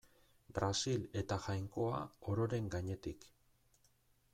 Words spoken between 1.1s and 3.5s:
eta Jainkoa ororen gainetik.